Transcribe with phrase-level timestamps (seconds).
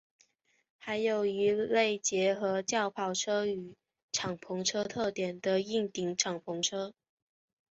[0.79, 3.75] 还有一类结合轿跑车与
[4.11, 6.91] 敞篷车特点的硬顶敞篷车。